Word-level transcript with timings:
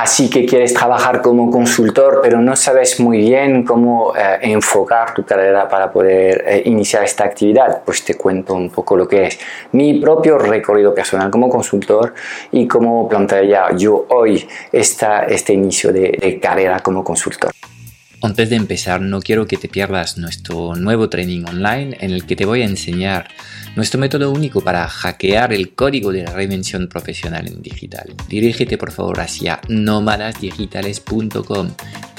Así 0.00 0.30
que 0.30 0.46
quieres 0.46 0.72
trabajar 0.72 1.20
como 1.20 1.50
consultor, 1.50 2.20
pero 2.22 2.40
no 2.40 2.56
sabes 2.56 2.98
muy 3.00 3.18
bien 3.18 3.64
cómo 3.64 4.16
eh, 4.16 4.38
enfocar 4.40 5.12
tu 5.12 5.26
carrera 5.26 5.68
para 5.68 5.92
poder 5.92 6.42
eh, 6.46 6.62
iniciar 6.64 7.04
esta 7.04 7.24
actividad, 7.24 7.82
pues 7.84 8.02
te 8.02 8.14
cuento 8.14 8.54
un 8.54 8.70
poco 8.70 8.96
lo 8.96 9.06
que 9.06 9.26
es 9.26 9.38
mi 9.72 10.00
propio 10.00 10.38
recorrido 10.38 10.94
personal 10.94 11.30
como 11.30 11.50
consultor 11.50 12.14
y 12.50 12.66
cómo 12.66 13.06
plantearía 13.10 13.76
yo 13.76 14.06
hoy 14.08 14.48
esta, 14.72 15.24
este 15.24 15.52
inicio 15.52 15.92
de, 15.92 16.16
de 16.18 16.40
carrera 16.40 16.80
como 16.80 17.04
consultor. 17.04 17.50
Antes 18.22 18.48
de 18.48 18.56
empezar, 18.56 19.02
no 19.02 19.20
quiero 19.20 19.46
que 19.46 19.58
te 19.58 19.68
pierdas 19.68 20.16
nuestro 20.16 20.76
nuevo 20.76 21.10
training 21.10 21.44
online 21.46 21.98
en 22.00 22.12
el 22.12 22.24
que 22.24 22.36
te 22.36 22.46
voy 22.46 22.62
a 22.62 22.64
enseñar 22.64 23.28
nuestro 23.76 24.00
método 24.00 24.30
único 24.30 24.60
para 24.60 24.86
hackear 24.88 25.52
el 25.52 25.74
código 25.74 26.12
de 26.12 26.24
la 26.24 26.32
reinvención 26.32 26.88
profesional 26.88 27.46
en 27.46 27.62
digital. 27.62 28.14
Dirígete 28.28 28.76
por 28.78 28.92
favor 28.92 29.20
hacia 29.20 29.60
nómadasdigitales.com 29.68 31.70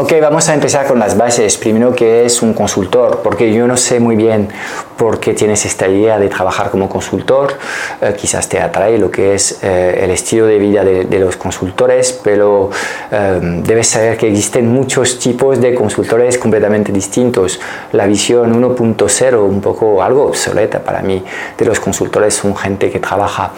Ok, 0.00 0.12
vamos 0.20 0.48
a 0.48 0.54
empezar 0.54 0.86
con 0.86 1.00
las 1.00 1.16
bases. 1.16 1.56
Primero, 1.56 1.92
¿qué 1.92 2.24
es 2.24 2.40
un 2.40 2.54
consultor? 2.54 3.18
Porque 3.20 3.52
yo 3.52 3.66
no 3.66 3.76
sé 3.76 3.98
muy 3.98 4.14
bien 4.14 4.48
por 4.96 5.18
qué 5.18 5.34
tienes 5.34 5.64
esta 5.64 5.88
idea 5.88 6.20
de 6.20 6.28
trabajar 6.28 6.70
como 6.70 6.88
consultor. 6.88 7.54
Eh, 8.00 8.14
quizás 8.16 8.48
te 8.48 8.60
atrae 8.60 8.96
lo 8.96 9.10
que 9.10 9.34
es 9.34 9.58
eh, 9.60 9.98
el 10.04 10.10
estilo 10.12 10.46
de 10.46 10.58
vida 10.58 10.84
de, 10.84 11.18
los 11.18 11.36
consultores, 11.36 12.12
pero 12.22 12.70
eh, 13.10 13.40
debes 13.64 13.88
saber 13.88 14.16
que 14.16 14.28
existen 14.28 14.72
muchos 14.72 15.18
tipos 15.18 15.60
de 15.60 15.74
consultores 15.74 16.38
completamente 16.38 16.92
distintos. 16.92 17.58
La 17.90 18.06
visión 18.06 18.54
1.0, 18.54 19.42
un 19.42 19.60
poco 19.60 20.00
algo 20.00 20.26
obsoleta 20.26 20.78
para 20.78 21.02
mí, 21.02 21.24
de 21.56 21.64
los 21.64 21.80
consultores 21.80 22.34
son 22.34 22.54
gente 22.56 22.88
que 22.88 23.00
trabaja 23.00 23.50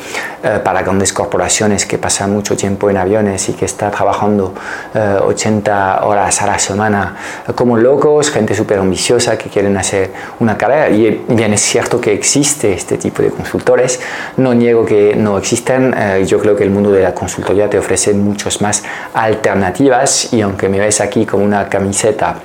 para 0.64 0.80
grandes 0.80 1.12
corporaciones, 1.12 1.84
que 1.84 1.98
pasa 1.98 2.26
mucho 2.26 2.56
tiempo 2.56 2.88
en 2.88 2.96
aviones 2.96 3.46
y 3.50 3.52
que 3.52 3.66
está 3.66 3.90
trabajando 3.90 4.54
80 4.94 6.06
horas 6.06 6.29
a 6.42 6.46
la 6.46 6.58
semana 6.58 7.16
como 7.54 7.76
locos, 7.76 8.30
gente 8.30 8.54
súper 8.54 8.78
ambiciosa 8.78 9.36
que 9.36 9.48
quieren 9.48 9.76
hacer 9.76 10.10
una 10.38 10.56
carrera. 10.56 10.88
Y 10.90 11.24
bien 11.28 11.52
es 11.52 11.60
cierto 11.60 12.00
que 12.00 12.12
existe 12.12 12.72
este 12.72 12.96
tipo 12.98 13.22
de 13.22 13.30
consultores, 13.30 14.00
no 14.36 14.54
niego 14.54 14.84
que 14.84 15.14
no 15.16 15.38
existen, 15.38 15.94
eh, 15.96 16.24
yo 16.26 16.38
creo 16.38 16.56
que 16.56 16.64
el 16.64 16.70
mundo 16.70 16.90
de 16.92 17.02
la 17.02 17.14
consultoría 17.14 17.68
te 17.68 17.78
ofrece 17.78 18.12
muchas 18.14 18.60
más 18.60 18.82
alternativas. 19.14 20.32
Y 20.32 20.40
aunque 20.40 20.68
me 20.68 20.78
ves 20.78 21.00
aquí 21.00 21.26
con 21.26 21.42
una 21.42 21.68
camiseta 21.68 22.36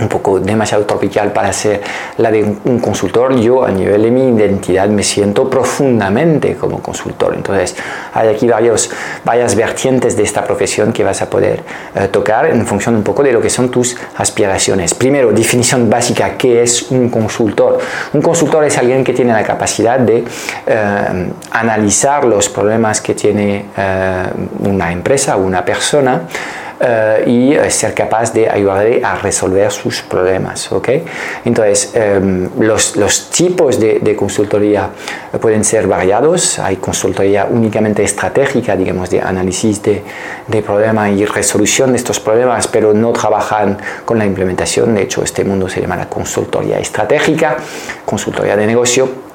un 0.00 0.08
poco 0.08 0.38
demasiado 0.38 0.84
tropical 0.84 1.32
para 1.32 1.52
ser 1.52 1.80
la 2.18 2.30
de 2.30 2.44
un 2.64 2.78
consultor, 2.78 3.34
yo 3.36 3.64
a 3.64 3.70
nivel 3.70 4.02
de 4.02 4.10
mi 4.10 4.28
identidad 4.28 4.88
me 4.88 5.02
siento 5.02 5.48
profundamente 5.50 6.54
como 6.54 6.80
consultor. 6.80 7.34
Entonces, 7.34 7.76
hay 8.14 8.28
aquí 8.28 8.48
varias 8.48 9.54
vertientes 9.54 10.16
de 10.16 10.22
esta 10.22 10.44
profesión 10.44 10.92
que 10.92 11.04
vas 11.04 11.22
a 11.22 11.28
poder 11.28 11.62
eh, 11.94 12.08
tocar 12.08 12.46
en 12.46 12.66
función 12.66 12.94
un 12.94 13.02
poco 13.02 13.22
de 13.22 13.32
lo 13.32 13.40
que 13.40 13.50
son 13.50 13.70
tus 13.70 13.96
aspiraciones. 14.16 14.94
Primero, 14.94 15.32
definición 15.32 15.90
básica, 15.90 16.36
¿qué 16.36 16.62
es 16.62 16.90
un 16.90 17.08
consultor? 17.08 17.78
Un 18.12 18.22
consultor 18.22 18.64
es 18.64 18.78
alguien 18.78 19.02
que 19.02 19.12
tiene 19.12 19.32
la 19.32 19.42
capacidad 19.42 19.98
de 19.98 20.24
eh, 20.66 21.30
analizar 21.50 22.24
los 22.24 22.48
problemas 22.48 23.00
que 23.00 23.14
tiene 23.14 23.66
eh, 23.76 24.22
una 24.60 24.92
empresa 24.92 25.36
o 25.36 25.40
una 25.40 25.64
persona, 25.64 26.22
eh, 26.80 27.24
y 27.26 27.54
eh, 27.54 27.70
ser 27.70 27.92
capaz 27.92 28.32
de 28.32 28.48
ayudarle 28.48 29.02
a 29.04 29.16
resolver 29.16 29.70
sus 29.72 30.02
problemas. 30.02 30.70
¿okay? 30.70 31.04
Entonces, 31.44 31.90
em, 31.94 32.48
los, 32.60 32.96
los, 32.96 33.30
tipos 33.30 33.80
de, 33.80 33.98
de, 34.00 34.14
consultoría 34.14 34.90
pueden 35.40 35.64
ser 35.64 35.86
variados. 35.86 36.58
Hay 36.60 36.76
consultoría 36.76 37.46
únicamente 37.50 38.04
estratégica, 38.04 38.76
digamos, 38.76 39.10
de 39.10 39.20
análisis 39.20 39.82
de, 39.82 40.02
de 40.46 40.62
problemas 40.62 41.10
y 41.10 41.24
resolución 41.24 41.90
de 41.90 41.98
estos 41.98 42.20
problemas, 42.20 42.68
pero 42.68 42.94
no 42.94 43.12
trabajan 43.12 43.78
con 44.04 44.18
la 44.18 44.24
implementación. 44.24 44.94
De 44.94 45.02
hecho, 45.02 45.24
este 45.24 45.44
mundo 45.44 45.68
se 45.68 45.80
llama 45.80 45.96
la 45.96 46.08
consultoría 46.08 46.78
estratégica, 46.78 47.56
consultoría 48.04 48.56
de 48.56 48.66
negocio 48.66 49.27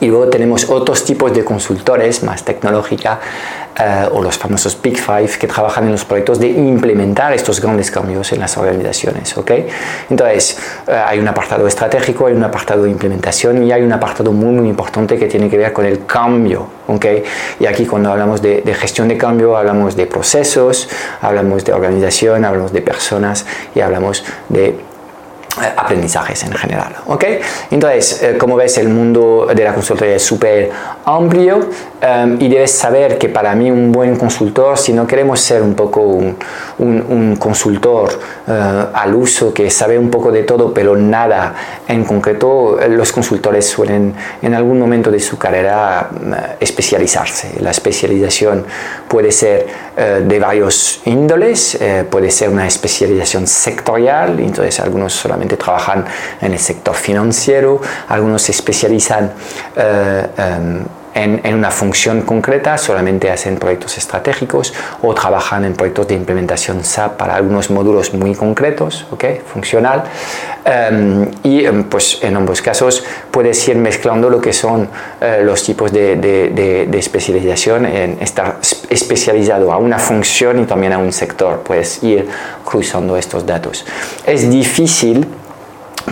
y 0.00 0.06
luego 0.06 0.28
tenemos 0.28 0.68
otros 0.68 1.04
tipos 1.04 1.32
de 1.32 1.44
consultores 1.44 2.22
más 2.22 2.44
tecnológica 2.44 3.20
eh, 3.78 4.06
o 4.12 4.22
los 4.22 4.36
famosos 4.36 4.76
Big 4.82 4.98
Five 4.98 5.30
que 5.38 5.46
trabajan 5.46 5.86
en 5.86 5.92
los 5.92 6.04
proyectos 6.04 6.38
de 6.38 6.48
implementar 6.48 7.32
estos 7.32 7.58
grandes 7.58 7.90
cambios 7.90 8.30
en 8.32 8.40
las 8.40 8.56
organizaciones. 8.58 9.34
¿okay? 9.36 9.66
Entonces, 10.10 10.58
eh, 10.86 10.92
hay 10.92 11.18
un 11.18 11.26
apartado 11.26 11.66
estratégico, 11.66 12.26
hay 12.26 12.34
un 12.34 12.44
apartado 12.44 12.84
de 12.84 12.90
implementación 12.90 13.64
y 13.64 13.72
hay 13.72 13.82
un 13.82 13.92
apartado 13.92 14.30
muy, 14.30 14.52
muy 14.52 14.68
importante 14.68 15.18
que 15.18 15.26
tiene 15.26 15.48
que 15.48 15.56
ver 15.56 15.72
con 15.72 15.86
el 15.86 16.04
cambio. 16.04 16.66
¿okay? 16.86 17.24
Y 17.60 17.66
aquí 17.66 17.86
cuando 17.86 18.12
hablamos 18.12 18.42
de, 18.42 18.60
de 18.60 18.74
gestión 18.74 19.08
de 19.08 19.16
cambio, 19.16 19.56
hablamos 19.56 19.96
de 19.96 20.06
procesos, 20.06 20.90
hablamos 21.22 21.64
de 21.64 21.72
organización, 21.72 22.44
hablamos 22.44 22.72
de 22.72 22.82
personas 22.82 23.46
y 23.74 23.80
hablamos 23.80 24.22
de 24.50 24.91
aprendizajes 25.60 26.42
en 26.44 26.52
general. 26.52 26.94
¿ok? 27.06 27.24
Entonces, 27.70 28.22
eh, 28.22 28.38
como 28.38 28.56
ves, 28.56 28.78
el 28.78 28.88
mundo 28.88 29.48
de 29.54 29.64
la 29.64 29.74
consultoría 29.74 30.16
es 30.16 30.22
súper 30.22 30.70
amplio 31.04 31.68
em, 32.00 32.40
y 32.40 32.48
debes 32.48 32.72
saber 32.72 33.18
que 33.18 33.28
para 33.28 33.54
mí 33.54 33.70
un 33.70 33.92
buen 33.92 34.16
consultor, 34.16 34.78
si 34.78 34.92
no 34.92 35.06
queremos 35.06 35.40
ser 35.40 35.62
un 35.62 35.74
poco 35.74 36.00
un, 36.00 36.36
un, 36.78 37.36
consultor 37.36 38.18
eh, 38.48 38.84
al 38.94 39.14
uso 39.14 39.52
que 39.52 39.68
sabe 39.70 39.98
un 39.98 40.10
poco 40.10 40.32
de 40.32 40.44
todo, 40.44 40.72
pero 40.72 40.96
nada 40.96 41.54
en 41.86 42.04
concreto, 42.04 42.78
los 42.88 43.12
consultores 43.12 43.68
suelen 43.68 44.14
en 44.40 44.54
algún 44.54 44.78
momento 44.78 45.10
de 45.10 45.20
su 45.20 45.36
carrera 45.36 46.08
especializarse. 46.60 47.60
La 47.60 47.70
especialización 47.70 48.64
puede 49.08 49.32
ser 49.32 49.66
de 49.96 50.38
varios 50.38 51.02
índoles, 51.04 51.78
puede 52.10 52.30
ser 52.30 52.48
una 52.48 52.66
especialización 52.66 53.46
sectorial, 53.46 54.40
entonces 54.40 54.80
algunos 54.80 55.12
solamente 55.12 55.41
trabajan 55.48 56.04
en 56.40 56.52
el 56.52 56.58
sector 56.58 56.94
financiero, 56.94 57.80
algunos 58.08 58.42
se 58.42 58.52
especializan 58.52 59.32
eh, 59.76 60.26
em, 61.14 61.40
en, 61.42 61.54
una 61.54 61.70
función 61.70 62.22
concreta, 62.22 62.78
solamente 62.78 63.30
hacen 63.30 63.56
proyectos 63.56 63.98
estratégicos 63.98 64.72
o 65.02 65.14
trabajan 65.14 65.64
en 65.64 65.74
proyectos 65.74 66.08
de 66.08 66.14
implementación 66.14 66.84
SAP 66.84 67.16
para 67.16 67.36
algunos 67.36 67.70
módulos 67.70 68.14
muy 68.14 68.34
concretos, 68.34 69.06
¿okay? 69.10 69.40
funcional. 69.46 70.04
Em, 70.64 71.30
y 71.42 71.64
em, 71.64 71.84
pues 71.84 72.18
en 72.22 72.36
ambos 72.36 72.62
casos 72.62 73.04
puedes 73.30 73.66
ir 73.68 73.76
mezclando 73.76 74.30
lo 74.30 74.40
que 74.40 74.52
son 74.52 74.88
eh, 75.20 75.42
los 75.42 75.62
tipos 75.64 75.90
de, 75.92 76.16
de, 76.16 76.86
de, 76.86 76.98
especialización 76.98 77.84
en 77.86 78.18
estar 78.20 78.58
especializado 78.88 79.72
a 79.72 79.76
una 79.76 79.98
función 79.98 80.60
y 80.60 80.64
también 80.64 80.92
a 80.92 80.98
un 80.98 81.12
sector. 81.12 81.60
Puedes 81.60 82.02
ir 82.02 82.28
cruzando 82.64 83.16
estos 83.16 83.44
datos. 83.44 83.84
Es 84.24 84.48
difícil 84.48 85.26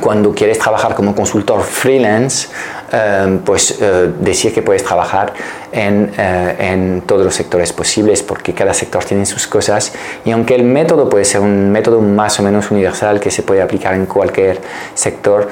cuando 0.00 0.32
quieres 0.32 0.58
trabajar 0.58 0.94
como 0.94 1.14
consultor 1.14 1.62
freelance, 1.62 2.48
eh, 2.92 3.38
pues 3.44 3.80
eh, 3.80 4.10
decir 4.18 4.52
que 4.52 4.62
puedes 4.62 4.82
trabajar 4.82 5.32
en, 5.70 6.12
eh, 6.18 6.56
en, 6.58 7.02
todos 7.02 7.24
los 7.24 7.34
sectores 7.34 7.72
posibles 7.72 8.20
porque 8.24 8.52
cada 8.52 8.74
sector 8.74 9.04
tiene 9.04 9.26
sus 9.26 9.46
cosas 9.46 9.92
y 10.24 10.32
aunque 10.32 10.56
el 10.56 10.64
método 10.64 11.08
puede 11.08 11.24
ser 11.24 11.40
un 11.40 11.70
método 11.70 12.00
más 12.00 12.40
o 12.40 12.42
menos 12.42 12.68
universal 12.72 13.20
que 13.20 13.30
se 13.30 13.44
puede 13.44 13.62
aplicar 13.62 13.94
en 13.94 14.06
cualquier 14.06 14.60
sector, 14.94 15.48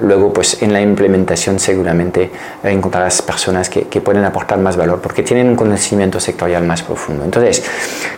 luego 0.00 0.32
pues 0.32 0.62
en 0.62 0.72
la 0.72 0.80
implementación 0.80 1.58
seguramente 1.58 2.30
encontrarás 2.62 3.22
personas 3.22 3.68
que, 3.68 3.84
que, 3.88 4.00
pueden 4.00 4.24
aportar 4.24 4.58
más 4.58 4.76
valor 4.76 5.00
porque 5.00 5.22
tienen 5.22 5.48
un 5.48 5.56
conocimiento 5.56 6.20
sectorial 6.20 6.64
más 6.64 6.82
profundo. 6.82 7.24
Entonces, 7.24 7.64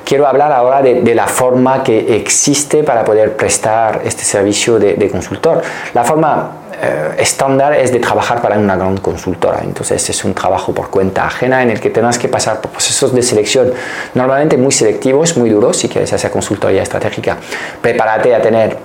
quiero 0.05 0.27
hablar 0.27 0.53
ahora 0.53 0.83
de, 0.83 1.03
de 1.03 1.15
la 1.15 1.27
forma 1.27 1.83
que 1.83 2.17
existe 2.17 2.83
para 2.83 3.05
poder 3.05 3.37
prestar 3.37 4.03
este 4.05 4.25
servicio 4.25 4.79
de, 4.79 4.95
de 4.95 5.09
consultor. 5.09 5.63
La 5.95 6.05
forma 6.05 6.64
eh, 6.81 7.17
estándar 7.19 7.75
es 7.75 7.93
de 7.93 8.01
trabajar 8.01 8.41
para 8.43 8.59
una 8.59 8.77
gran 8.77 8.97
consultora. 8.99 9.61
Entonces 9.63 10.09
es 10.09 10.25
un 10.25 10.35
trabajo 10.35 10.73
por 10.73 10.91
cuenta 10.91 11.27
ajena 11.27 11.63
en 11.63 11.71
el 11.71 11.81
que 11.81 11.91
tengas 11.91 12.19
que 12.19 12.29
pasar 12.29 12.61
por 12.61 12.71
procesos 12.73 13.15
de 13.15 13.23
selección 13.23 13.73
normalmente 14.15 14.57
muy 14.57 14.73
selectivos, 14.73 15.37
muy 15.37 15.51
duros, 15.51 15.77
si 15.77 15.89
quieres 15.89 16.13
hacer 16.13 16.31
consultoría 16.31 16.83
estratégica. 16.83 17.37
Prepárate 17.81 18.35
a 18.35 18.43
tener 18.43 18.77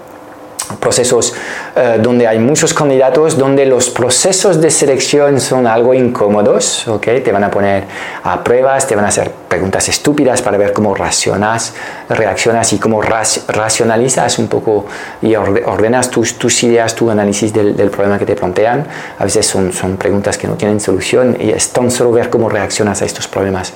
procesos 0.80 1.34
eh, 1.76 1.98
donde 2.02 2.28
hay 2.28 2.40
muchos 2.40 2.74
candidatos, 2.74 3.38
donde 3.38 3.66
los 3.66 3.90
procesos 3.90 4.62
de 4.62 4.70
selección 4.70 5.40
son 5.40 5.66
algo 5.66 5.94
incómodos, 5.94 6.88
¿okay? 6.88 7.22
te 7.22 7.32
van 7.32 7.44
a 7.44 7.52
poner 7.52 7.86
a 8.24 8.44
pruebas, 8.44 8.86
te 8.86 8.96
van 8.96 9.06
a 9.06 9.08
hacer 9.08 9.32
preguntas 9.50 9.90
estúpidas 9.90 10.42
para 10.42 10.58
ver 10.58 10.72
cómo 10.72 10.94
reaccionas, 10.94 11.74
reaccionas 12.08 12.72
y 12.72 12.80
cómo 12.80 13.02
racionalizas 13.02 14.40
un 14.40 14.48
poco 14.48 14.86
y 15.22 15.36
ordenas 15.36 16.10
tus, 16.10 16.38
tus 16.38 16.64
ideas, 16.64 16.96
tu 16.96 17.10
análisis 17.10 17.52
del, 17.52 17.76
del, 17.76 17.90
problema 17.90 18.18
que 18.18 18.26
te 18.26 18.36
plantean. 18.36 18.86
A 19.18 19.24
veces 19.26 19.46
son, 19.46 19.74
son, 19.74 19.98
preguntas 19.98 20.38
que 20.38 20.48
no 20.48 20.54
tienen 20.54 20.80
solución 20.80 21.36
y 21.40 21.50
es 21.50 21.70
tan 21.72 21.90
solo 21.90 22.12
ver 22.12 22.30
cómo 22.30 22.48
reaccionas 22.48 23.02
a 23.02 23.06
estos 23.06 23.28
problemas 23.28 23.74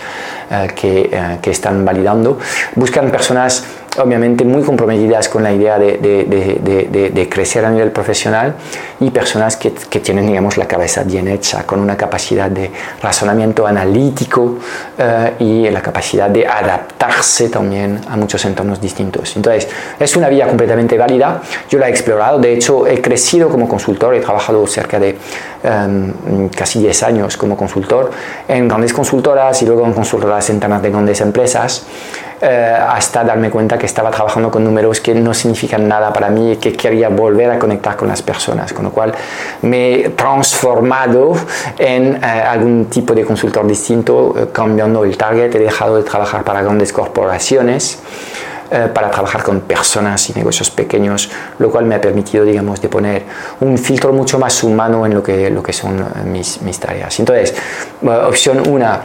eh, 0.51 0.67
que, 0.75 1.09
eh, 1.11 1.39
que 1.41 1.51
están 1.51 1.83
validando. 1.83 2.37
Buscan 2.75 3.09
personas 3.09 3.65
obviamente 3.97 4.43
muy 4.43 4.63
comprometidas 4.63 5.29
con 5.29 5.43
la 5.43 5.51
idea 5.53 5.77
de, 5.77 5.97
de, 5.97 7.09
de, 7.11 7.29
crecer 7.29 7.65
a 7.65 7.69
nivel 7.69 7.91
profesional 7.91 8.55
y 8.99 9.09
personas 9.11 9.57
que, 9.57 9.71
que, 9.71 9.99
tienen, 9.99 10.27
digamos, 10.27 10.57
la 10.57 10.67
cabeza 10.67 11.03
bien 11.03 11.27
hecha, 11.27 11.63
con 11.65 11.79
una 11.79 11.95
capacidad 11.95 12.49
de 12.49 12.71
razonamiento 13.01 13.67
analítico 13.67 14.57
eh, 14.97 15.33
y 15.39 15.62
la 15.71 15.81
capacidad 15.81 16.29
de 16.29 16.47
adaptarse 16.47 17.49
también 17.49 17.99
a 18.09 18.15
muchos 18.15 18.43
entornos 18.45 18.81
distintos. 18.81 19.35
Entonces, 19.35 19.67
es 19.99 20.15
una 20.15 20.29
vía 20.29 20.47
completamente 20.47 20.97
válida. 20.97 21.41
Yo 21.69 21.79
la 21.79 21.87
he 21.87 21.91
explorado, 21.91 22.39
de 22.39 22.53
hecho, 22.53 22.87
he 22.87 23.01
crecido 23.01 23.49
como 23.49 23.67
consultor, 23.67 24.15
he 24.15 24.19
trabajado 24.19 24.65
cerca 24.67 24.99
de 24.99 25.17
em, 25.63 26.49
casi 26.49 26.79
10 26.79 27.03
años 27.03 27.37
como 27.37 27.55
consultor 27.55 28.11
en 28.47 28.67
grandes 28.67 28.93
consultoras 28.93 29.61
y 29.61 29.65
luego 29.65 29.85
en 29.85 29.93
consultoras 29.93 30.49
internas 30.49 30.81
de 30.81 30.89
grandes 30.89 31.21
empresas. 31.21 31.85
Eh, 32.45 32.77
hasta 32.89 33.23
darme 33.23 33.49
cuenta 33.49 33.77
que 33.77 33.85
estaba 33.85 34.11
trabajando 34.11 34.51
con 34.51 34.65
números 34.65 34.99
que 34.99 35.15
no 35.15 35.33
significan 35.33 35.87
nada 35.87 36.11
para 36.11 36.27
mí 36.27 36.51
y 36.51 36.55
que 36.57 36.73
quería 36.73 37.07
volver 37.07 37.49
a 37.49 37.57
conectar 37.57 37.95
con 37.95 38.09
las 38.09 38.21
personas, 38.21 38.73
con 38.73 38.83
lo 38.83 38.91
cual 38.91 39.13
me 39.61 39.93
he 39.93 40.09
transformado 40.09 41.35
en 41.77 42.17
eh, 42.17 42.19
algún 42.25 42.87
tipo 42.87 43.13
de 43.13 43.23
consultor 43.23 43.65
distinto, 43.65 44.35
eh, 44.37 44.47
cambiando 44.51 45.05
el 45.05 45.15
target, 45.15 45.55
he 45.55 45.59
dejado 45.59 45.95
de 45.95 46.03
trabajar 46.03 46.43
para 46.43 46.61
grandes 46.61 46.91
corporaciones 46.91 47.99
para 48.91 49.11
trabajar 49.11 49.43
con 49.43 49.61
personas 49.61 50.31
y 50.31 50.33
negocios 50.33 50.71
pequeños, 50.71 51.29
lo 51.59 51.69
cual 51.69 51.85
me 51.85 51.93
ha 51.93 52.01
permitido, 52.01 52.43
digamos, 52.43 52.81
de 52.81 52.89
poner 52.89 53.21
un 53.59 53.77
filtro 53.77 54.11
mucho 54.11 54.39
más 54.39 54.63
humano 54.63 55.05
en 55.05 55.13
lo 55.13 55.21
que, 55.21 55.51
lo 55.51 55.61
que 55.61 55.73
son 55.73 56.03
mis, 56.25 56.59
mis 56.63 56.79
tareas. 56.79 57.19
Entonces, 57.19 57.53
opción 58.01 58.67
una, 58.67 58.99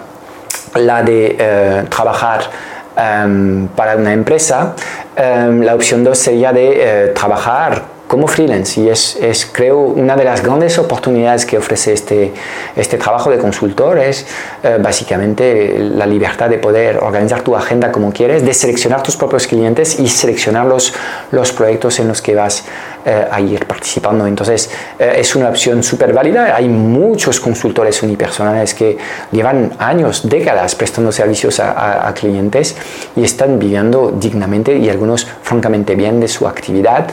la 0.74 1.02
de 1.02 1.84
trabajar 1.90 2.48
Em, 2.98 3.68
para 3.68 3.94
una 3.94 4.12
empresa, 4.12 4.74
em, 5.14 5.62
la 5.62 5.76
opción 5.76 6.02
2 6.02 6.18
sería 6.18 6.52
de 6.52 6.66
eh, 6.72 7.06
trabajar 7.14 7.98
como 8.08 8.26
freelance. 8.26 8.80
Y 8.80 8.88
es, 8.88 9.16
es, 9.20 9.46
creo 9.46 9.78
una 9.78 10.16
de 10.16 10.24
las 10.24 10.42
grandes 10.42 10.78
oportunidades 10.78 11.46
que 11.46 11.58
ofrece 11.58 11.92
este, 11.92 12.32
este 12.74 12.96
trabajo 12.96 13.30
de 13.30 13.38
consultor 13.38 13.98
es 13.98 14.26
eh, 14.64 14.78
básicamente 14.80 15.78
la 15.78 16.06
libertad 16.06 16.48
de 16.48 16.58
poder 16.58 16.98
organizar 16.98 17.42
tu 17.42 17.54
agenda 17.54 17.92
como 17.92 18.12
quieres, 18.12 18.44
de 18.44 18.52
seleccionar 18.52 19.02
tus 19.02 19.16
propios 19.16 19.46
clientes 19.46 20.00
y 20.00 20.08
seleccionar 20.08 20.66
los, 20.66 20.92
los 21.30 21.52
proyectos 21.52 22.00
en 22.00 22.08
los 22.08 22.20
que 22.20 22.34
vas 22.34 22.64
eh, 23.08 23.26
a 23.30 23.40
ir 23.40 23.64
participando. 23.64 24.26
Entonces 24.26 24.70
eh, 24.98 25.14
es 25.16 25.34
una 25.34 25.48
opción 25.48 25.82
súper 25.82 26.12
válida. 26.12 26.54
Hay 26.54 26.68
muchos 26.68 27.40
consultores 27.40 28.02
unipersonales 28.02 28.74
que 28.74 28.98
llevan 29.32 29.72
años, 29.78 30.28
décadas 30.28 30.74
prestando 30.74 31.10
servicios 31.10 31.58
a, 31.58 32.12
clientes 32.14 32.76
y 33.16 33.24
están 33.24 33.58
viviendo 33.58 34.12
dignamente 34.14 34.76
y 34.76 34.90
algunos 34.90 35.26
francamente 35.42 35.94
bien 35.94 36.20
de 36.20 36.28
su 36.28 36.46
actividad. 36.46 37.06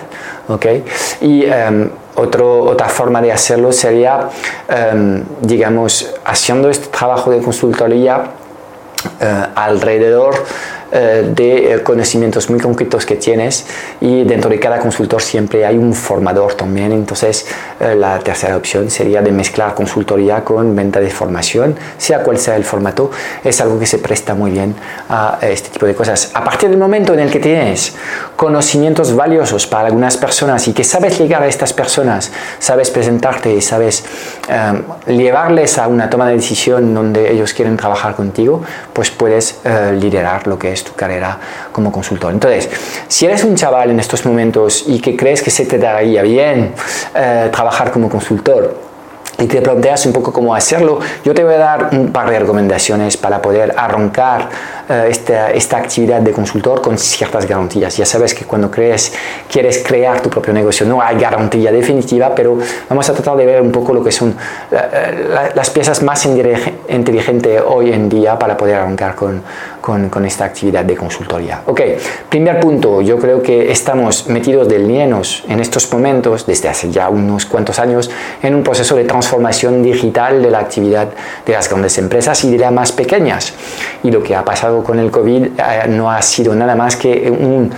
¿okay? 0.49 0.83
Y 1.21 1.45
otro, 2.15 2.63
otra 2.63 2.89
forma 2.89 3.21
de 3.21 3.31
hacerlo 3.31 3.71
sería, 3.71 4.29
em, 4.67 5.23
digamos, 5.41 6.13
haciendo 6.25 6.69
este 6.69 6.87
trabajo 6.87 7.31
de 7.31 7.39
consultoría 7.39 8.31
eh, 9.19 9.45
alrededor 9.55 10.35
de 10.91 11.73
eh, 11.73 11.83
conocimientos 11.83 12.49
muy 12.49 12.59
concretos 12.59 13.05
que 13.05 13.15
tienes 13.15 13.65
y 13.99 14.23
dentro 14.23 14.49
de 14.49 14.59
cada 14.59 14.79
consultor 14.79 15.21
siempre 15.21 15.65
hay 15.65 15.77
un 15.77 15.93
formador 15.93 16.53
también. 16.53 16.91
Entonces 16.91 17.45
eh, 17.79 17.95
la 17.95 18.19
tercera 18.19 18.55
opción 18.55 18.89
sería 18.89 19.21
de 19.21 19.31
mezclar 19.31 19.73
consultoría 19.73 20.43
con 20.43 20.75
venta 20.75 20.99
de 20.99 21.09
formación, 21.09 21.75
sea 21.97 22.19
cual 22.23 22.37
sea 22.37 22.55
el 22.55 22.63
formato, 22.63 23.11
es 23.43 23.59
algo 23.61 23.79
que 23.79 23.85
se 23.85 23.97
presta 23.97 24.35
muy 24.35 24.51
bien 24.51 24.75
a 25.09 25.39
este 25.41 25.69
tipo 25.69 25.85
de 25.85 25.95
cosas. 25.95 26.31
A 26.33 26.43
partir 26.43 26.69
del 26.69 26.79
momento 26.79 27.13
en 27.13 27.19
el 27.19 27.31
que 27.31 27.39
tienes 27.39 27.95
conocimientos 28.35 29.15
valiosos 29.15 29.67
para 29.67 29.87
algunas 29.87 30.17
personas 30.17 30.67
y 30.67 30.73
que 30.73 30.83
sabes 30.83 31.19
llegar 31.19 31.43
a 31.43 31.47
estas 31.47 31.73
personas, 31.73 32.31
sabes 32.59 32.89
presentarte 32.89 33.53
y 33.53 33.61
sabes 33.61 34.05
llevarles 35.07 35.77
a 35.77 35.87
una 35.87 36.09
toma 36.09 36.27
de 36.27 36.35
decisión 36.35 36.93
donde 36.93 37.31
ellos 37.31 37.53
quieren 37.53 37.77
trabajar 37.77 38.15
contigo, 38.15 38.63
pues 38.93 39.09
puedes 39.09 39.59
liderar 39.99 40.47
lo 40.47 40.59
que 40.59 40.71
es 40.71 40.84
tu 40.85 40.93
carrera 40.93 41.37
como 41.71 41.91
consultor. 41.91 42.31
Entonces, 42.31 42.69
si 43.07 43.25
eres 43.25 43.43
un 43.43 43.55
chaval 43.55 43.91
en 43.91 43.99
estos 43.99 44.25
momentos 44.25 44.85
y 44.87 44.99
que 44.99 45.17
crees 45.17 45.41
que 45.41 45.51
se 45.51 45.65
te 45.65 45.77
daría 45.77 46.21
bien 46.21 46.73
eh, 47.13 47.49
trabajar 47.51 47.91
como 47.91 48.09
consultor, 48.09 48.85
y 49.37 49.47
te 49.47 49.61
planteas 49.61 50.05
un 50.05 50.13
poco 50.13 50.31
cómo 50.31 50.55
hacerlo, 50.55 50.99
yo 51.23 51.33
te 51.33 51.43
voy 51.43 51.55
a 51.55 51.57
dar 51.57 51.89
un 51.91 52.11
par 52.11 52.29
de 52.29 52.39
recomendaciones 52.39 53.17
para 53.17 53.41
poder 53.41 53.73
arrancar 53.77 54.49
esta, 54.87 55.51
esta, 55.51 55.77
actividad 55.77 56.21
de 56.21 56.31
consultor 56.31 56.81
con 56.81 56.97
ciertas 56.97 57.47
garantías. 57.47 57.97
Ya 57.97 58.05
sabes 58.05 58.33
que 58.33 58.45
cuando 58.45 58.69
crees, 58.69 59.13
quieres 59.49 59.83
crear 59.85 60.21
tu 60.21 60.29
propio 60.29 60.53
negocio 60.53 60.85
no 60.85 61.01
hay 61.01 61.17
garantía 61.17 61.71
definitiva, 61.71 62.33
pero 62.35 62.57
vamos 62.89 63.09
a 63.09 63.13
tratar 63.13 63.35
de 63.37 63.45
ver 63.45 63.61
un 63.61 63.71
poco 63.71 63.93
lo 63.93 64.03
que 64.03 64.11
son 64.11 64.35
eh, 64.71 65.51
las 65.53 65.69
piezas 65.69 66.01
más 66.03 66.25
inteligentes 66.25 67.61
hoy 67.65 67.91
en 67.91 68.09
día 68.09 68.37
para 68.37 68.57
poder 68.57 68.75
arrancar 68.75 69.15
con, 69.15 69.41
con, 69.81 70.09
con, 70.09 70.25
esta 70.25 70.45
actividad 70.45 70.83
de 70.83 70.95
consultoría. 70.95 71.61
Ok, 71.65 71.81
primer 72.29 72.59
punto, 72.59 73.01
yo 73.01 73.17
creo 73.17 73.41
que 73.41 73.71
estamos 73.71 74.27
metidos 74.27 74.67
de 74.67 74.79
llenos 74.79 75.43
en 75.47 75.59
estos 75.59 75.91
momentos, 75.91 76.45
desde 76.45 76.69
hace 76.69 76.91
ya 76.91 77.09
unos 77.09 77.45
cuantos 77.45 77.79
años, 77.79 78.09
en 78.41 78.55
un 78.55 78.63
proceso 78.63 78.95
de 78.95 79.03
transformación 79.03 79.83
digital 79.83 80.41
de 80.41 80.49
la 80.49 80.59
actividad 80.59 81.07
de 81.45 81.53
las 81.53 81.69
grandes 81.69 81.97
empresas 81.97 82.43
y 82.43 82.51
de 82.51 82.57
las 82.57 82.71
más 82.71 82.91
pequeñas. 82.91 83.53
Y 84.03 84.11
lo 84.11 84.23
que 84.23 84.35
ha 84.35 84.43
pasado 84.43 84.74
con 84.83 84.99
el 84.99 85.11
COVID 85.11 85.45
eh, 85.45 85.87
no 85.89 86.09
ha 86.11 86.21
sido 86.21 86.55
nada 86.55 86.75
más 86.75 86.95
que 86.95 87.29
un, 87.29 87.71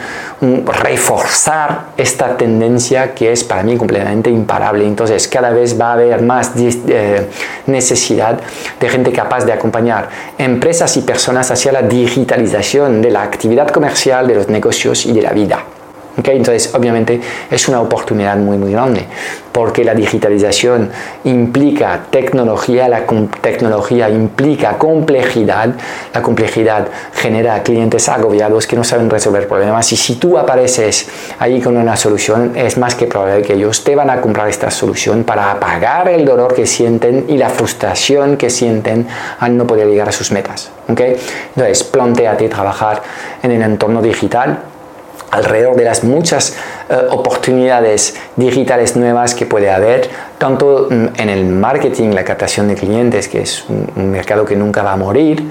reforzar 0.83 1.87
esta 1.97 2.37
tendencia 2.37 3.13
que 3.15 3.31
es 3.31 3.43
para 3.43 3.63
mí 3.63 3.75
completamente 3.75 4.29
imparable. 4.29 4.85
Entonces 4.85 5.27
cada 5.27 5.49
vez 5.49 5.79
va 5.79 5.89
a 5.89 5.93
haber 5.93 6.21
más 6.21 6.51
eh, 6.57 7.27
necesidad 7.65 8.39
de 8.79 8.89
gente 8.89 9.11
capaz 9.11 9.45
de 9.45 9.53
acompañar 9.53 10.09
empresas 10.37 10.95
y 10.97 11.01
personas 11.01 11.49
hacia 11.51 11.71
la 11.71 11.81
digitalización 11.81 13.01
de 13.01 13.11
la 13.11 13.23
actividad 13.23 13.69
comercial, 13.69 14.27
de 14.27 14.35
los 14.35 14.47
negocios 14.47 15.05
y 15.05 15.13
de 15.13 15.21
la 15.21 15.31
vida. 15.31 15.76
Entonces, 16.17 16.73
obviamente, 16.73 17.21
es 17.49 17.67
una 17.67 17.79
oportunidad 17.79 18.37
muy, 18.37 18.57
muy 18.57 18.71
grande, 18.71 19.05
porque 19.51 19.83
la 19.83 19.93
digitalización 19.93 20.89
implica 21.25 22.05
tecnología, 22.09 22.89
la 22.89 23.03
tecnología 23.41 24.09
implica 24.09 24.77
complejidad, 24.77 25.75
la 26.13 26.21
complejidad 26.21 26.87
genera 27.13 27.61
clientes 27.61 28.09
agobiados 28.09 28.65
que 28.65 28.75
no 28.75 28.83
saben 28.83 29.09
resolver 29.09 29.47
problemas, 29.47 29.91
y 29.93 29.97
si 29.97 30.15
tú 30.15 30.37
apareces 30.37 31.07
ahí 31.37 31.61
con 31.61 31.77
una 31.77 31.95
solución, 31.95 32.53
es 32.55 32.77
más 32.77 32.95
que 32.95 33.05
probable 33.05 33.43
que 33.43 33.53
ellos 33.53 33.83
te 33.83 33.95
van 33.95 34.09
a 34.09 34.19
comprar 34.19 34.49
esta 34.49 34.71
solución 34.71 35.23
para 35.23 35.51
apagar 35.51 36.09
el 36.09 36.25
dolor 36.25 36.55
que 36.55 36.65
sienten 36.65 37.25
y 37.27 37.37
la 37.37 37.49
frustración 37.49 38.37
que 38.37 38.49
sienten 38.49 39.07
al 39.39 39.55
no 39.55 39.67
poder 39.67 39.87
llegar 39.87 40.09
a 40.09 40.11
sus 40.11 40.31
metas. 40.31 40.71
Entonces, 40.87 41.83
planteate 41.83 42.49
trabajar 42.49 43.03
en 43.43 43.51
el 43.51 43.61
entorno 43.61 44.01
digital 44.01 44.59
alrededor 45.31 45.75
de 45.75 45.83
las 45.83 46.03
muchas 46.03 46.55
eh, 46.89 46.95
oportunidades 47.11 48.15
digitales 48.35 48.95
nuevas 48.95 49.35
que 49.35 49.45
puede 49.45 49.69
haber, 49.69 50.09
tanto 50.37 50.87
mm, 50.89 51.19
en 51.19 51.29
el 51.29 51.45
marketing, 51.45 52.11
la 52.11 52.23
captación 52.23 52.67
de 52.67 52.75
clientes, 52.75 53.27
que 53.27 53.41
es 53.41 53.65
un, 53.67 54.11
mercado 54.11 54.45
que 54.45 54.55
nunca 54.55 54.83
va 54.83 54.93
a 54.93 54.97
morir, 54.97 55.43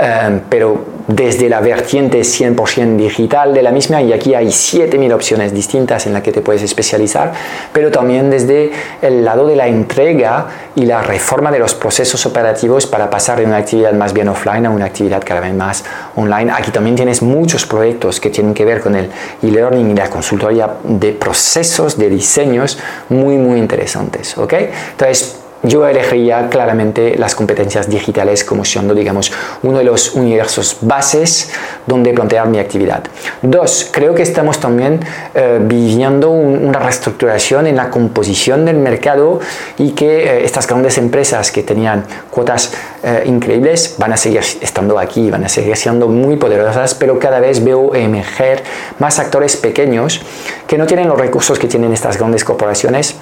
eh, 0.00 0.40
pero 0.48 0.98
desde 1.08 1.48
la 1.48 1.60
vertiente 1.60 2.20
100% 2.20 2.96
digital 2.96 3.54
de 3.54 3.62
la 3.62 3.72
misma, 3.72 4.02
y 4.02 4.12
aquí 4.12 4.34
hay 4.34 4.48
7.000 4.48 5.12
opciones 5.12 5.54
distintas 5.54 6.06
en 6.06 6.12
las 6.12 6.22
que 6.22 6.32
te 6.32 6.42
puedes 6.42 6.62
especializar, 6.62 7.32
pero 7.72 7.90
también 7.90 8.30
desde 8.30 8.70
el 9.00 9.24
lado 9.24 9.46
de 9.46 9.56
la 9.56 9.66
entrega 9.66 10.46
y 10.76 10.84
la 10.84 11.02
reforma 11.02 11.50
de 11.50 11.58
los 11.58 11.74
procesos 11.74 12.26
operativos 12.26 12.86
para 12.86 13.08
pasar 13.08 13.38
de 13.38 13.46
una 13.46 13.56
actividad 13.56 13.92
más 13.94 14.12
bien 14.12 14.28
offline 14.28 14.66
a 14.66 14.70
una 14.70 14.84
actividad 14.84 15.22
cada 15.24 15.40
vez 15.40 15.54
más 15.54 15.84
online. 16.14 16.52
Aquí 16.54 16.70
también 16.70 16.94
tienes 16.94 17.22
muchos 17.22 17.66
proyectos 17.66 18.20
que 18.20 18.30
tienen 18.30 18.54
que 18.54 18.64
ver 18.64 18.80
con 18.80 18.94
el 18.94 19.10
e-learning 19.42 19.90
y 19.90 19.94
la 19.94 20.10
consultoría 20.10 20.74
de 20.84 21.12
procesos, 21.12 21.98
de 21.98 22.10
diseños 22.10 22.78
muy, 23.08 23.36
muy 23.36 23.58
interesantes. 23.58 24.36
¿ok? 24.36 24.52
Entonces, 24.92 25.47
yo 25.62 25.86
elegiría 25.86 26.48
claramente 26.48 27.16
las 27.18 27.34
competencias 27.34 27.88
digitales 27.88 28.44
como 28.44 28.64
siendo, 28.64 28.94
digamos, 28.94 29.32
uno 29.62 29.78
de 29.78 29.84
los 29.84 30.14
universos 30.14 30.78
bases 30.82 31.50
donde 31.86 32.12
plantear 32.12 32.48
mi 32.48 32.58
actividad. 32.58 33.02
Dos, 33.42 33.88
creo 33.90 34.14
que 34.14 34.22
estamos 34.22 34.60
también 34.60 35.00
eh, 35.34 35.58
viviendo 35.60 36.30
una 36.30 36.78
reestructuración 36.78 37.66
en 37.66 37.76
la 37.76 37.90
composición 37.90 38.64
del 38.64 38.76
mercado 38.76 39.40
y 39.78 39.92
que 39.92 40.24
eh, 40.24 40.44
estas 40.44 40.66
grandes 40.66 40.96
empresas 40.98 41.50
que 41.50 41.62
tenían 41.62 42.04
cuotas 42.30 42.72
eh, 43.02 43.24
increíbles 43.26 43.96
van 43.98 44.12
a 44.12 44.16
seguir 44.16 44.42
estando 44.60 44.98
aquí, 44.98 45.30
van 45.30 45.44
a 45.44 45.48
seguir 45.48 45.76
siendo 45.76 46.08
muy 46.08 46.36
poderosas, 46.36 46.94
pero 46.94 47.18
cada 47.18 47.40
vez 47.40 47.64
veo 47.64 47.94
emerger 47.94 48.62
más 48.98 49.18
actores 49.18 49.56
pequeños 49.56 50.20
que 50.66 50.78
no 50.78 50.86
tienen 50.86 51.08
los 51.08 51.18
recursos 51.18 51.58
que 51.58 51.66
tienen 51.66 51.92
estas 51.92 52.16
grandes 52.16 52.44
corporaciones 52.44 53.16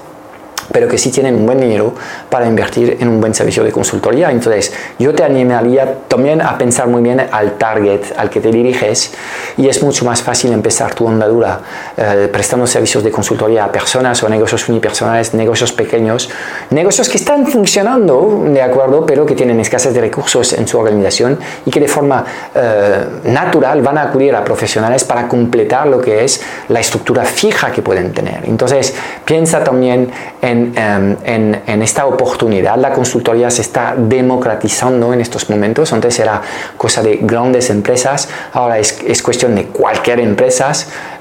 pero 0.72 0.88
que 0.88 0.98
sí 0.98 1.10
tienen 1.10 1.34
un 1.34 1.46
buen 1.46 1.60
dinero 1.60 1.94
para 2.30 2.46
invertir 2.46 2.96
en 3.00 3.08
un 3.08 3.20
buen 3.20 3.34
servicio 3.34 3.64
de 3.64 3.72
consultoría. 3.72 4.30
Entonces, 4.30 4.72
yo 4.98 5.14
te 5.14 5.24
animaría 5.24 6.00
también 6.08 6.40
a 6.40 6.56
pensar 6.58 6.88
muy 6.88 7.02
bien 7.02 7.20
al 7.30 7.52
target 7.58 8.00
al 8.16 8.30
que 8.30 8.40
te 8.40 8.50
diriges 8.50 9.12
y 9.56 9.68
es 9.68 9.82
mucho 9.82 10.04
más 10.04 10.22
fácil 10.22 10.52
empezar 10.52 10.94
tu 10.94 11.08
andadura 11.08 11.60
eh, 11.96 12.28
prestando 12.32 12.66
servicios 12.66 13.02
de 13.04 13.10
consultoría 13.10 13.64
a 13.64 13.72
personas 13.72 14.22
o 14.22 14.28
negocios 14.28 14.68
unipersonales, 14.68 15.34
negocios 15.34 15.72
pequeños, 15.72 16.28
negocios 16.70 17.08
que 17.08 17.18
están 17.18 17.46
funcionando, 17.46 18.44
de 18.46 18.62
acuerdo, 18.62 19.04
pero 19.06 19.24
que 19.26 19.34
tienen 19.34 19.60
escasez 19.60 19.94
de 19.94 20.00
recursos 20.00 20.52
en 20.52 20.66
su 20.66 20.78
organización 20.78 21.38
y 21.64 21.70
que 21.70 21.80
de 21.80 21.88
forma 21.88 22.24
eh, 22.54 23.04
natural 23.24 23.82
van 23.82 23.98
a 23.98 24.02
acudir 24.02 24.34
a 24.34 24.44
profesionales 24.44 25.04
para 25.04 25.28
completar 25.28 25.86
lo 25.86 26.00
que 26.00 26.24
es 26.24 26.40
la 26.68 26.80
estructura 26.80 27.24
fija 27.24 27.70
que 27.70 27.82
pueden 27.82 28.12
tener. 28.12 28.40
Entonces, 28.44 28.94
piensa 29.24 29.62
también 29.62 30.10
en 30.42 30.55
Em, 30.56 31.16
en, 31.24 31.82
esta 31.82 32.06
oportunidad. 32.06 32.76
La 32.78 32.90
consultoría 32.90 33.50
se 33.50 33.62
está 33.62 33.94
democratizando 33.96 35.12
en 35.12 35.20
estos 35.20 35.48
momentos. 35.50 35.92
Antes 35.92 36.18
era 36.18 36.40
cosa 36.76 37.02
de 37.02 37.18
grandes 37.22 37.70
empresas, 37.70 38.28
ahora 38.52 38.78
es, 38.78 38.98
es 39.06 39.22
cuestión 39.22 39.54
de 39.54 39.66
cualquier 39.66 40.20
empresa 40.20 40.72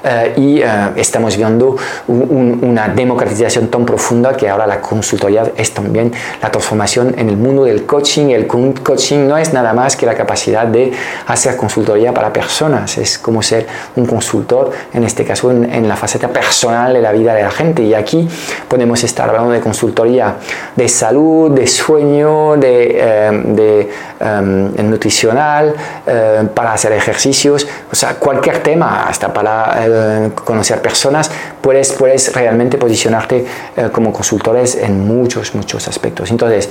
eh, 0.02 0.32
y 0.36 0.60
eh, 0.60 0.66
estamos 0.96 1.36
viendo 1.36 1.76
una 2.08 2.88
democratización 2.88 3.68
tan 3.68 3.84
profunda 3.84 4.36
que 4.36 4.48
ahora 4.48 4.66
la 4.66 4.80
consultoría 4.80 5.44
es 5.56 5.72
también 5.72 6.12
la 6.42 6.50
transformación 6.50 7.14
en 7.18 7.28
el 7.28 7.36
mundo 7.36 7.64
del 7.64 7.84
coaching. 7.84 8.30
El 8.30 8.46
coaching 8.46 9.28
no 9.28 9.36
es 9.36 9.52
nada 9.52 9.72
más 9.72 9.94
que 9.94 10.06
la 10.06 10.14
capacidad 10.14 10.66
de 10.66 10.92
hacer 11.26 11.56
consultoría 11.56 12.12
para 12.14 12.32
personas, 12.32 12.98
es 12.98 13.18
como 13.18 13.42
ser 13.42 13.66
un 13.96 14.06
consultor, 14.06 14.72
en 14.92 15.04
este 15.04 15.24
caso 15.24 15.50
en, 15.50 15.72
en 15.72 15.88
la 15.88 15.96
faceta 15.96 16.28
personal 16.28 16.92
de 16.94 17.02
la 17.02 17.12
vida 17.12 17.34
de 17.34 17.42
la 17.42 17.50
gente. 17.50 17.82
Y 17.82 17.94
aquí 17.94 18.28
podemos 18.68 19.04
estar 19.04 19.25
hablando 19.28 19.52
de 19.52 19.60
consultoría 19.60 20.36
de 20.74 20.88
salud, 20.88 21.50
de 21.50 21.66
sueño, 21.66 22.56
de, 22.56 22.98
eh, 22.98 23.42
de 23.44 23.90
em, 24.20 24.90
nutricional, 24.90 25.74
eh, 26.06 26.48
para 26.54 26.72
hacer 26.72 26.92
ejercicios, 26.92 27.66
o 27.90 27.94
sea, 27.94 28.14
cualquier 28.14 28.62
tema, 28.62 29.08
hasta 29.08 29.32
para 29.32 29.76
eh, 29.86 30.30
conocer 30.34 30.80
personas, 30.80 31.30
puedes, 31.60 31.92
puedes 31.92 32.32
realmente 32.32 32.78
posicionarte 32.78 33.44
como 33.92 34.12
consultores 34.12 34.76
en 34.76 35.06
muchos, 35.06 35.54
muchos 35.54 35.88
aspectos. 35.88 36.30
Entonces, 36.30 36.68